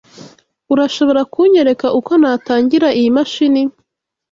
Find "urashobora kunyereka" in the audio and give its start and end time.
0.73-1.87